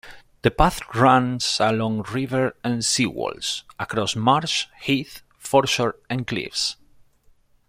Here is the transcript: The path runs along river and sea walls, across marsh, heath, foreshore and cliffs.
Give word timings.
The 0.41 0.49
path 0.49 0.81
runs 0.95 1.57
along 1.59 2.07
river 2.11 2.55
and 2.63 2.83
sea 2.83 3.05
walls, 3.05 3.65
across 3.79 4.15
marsh, 4.15 4.65
heath, 4.81 5.21
foreshore 5.37 5.97
and 6.09 6.25
cliffs. 6.25 6.75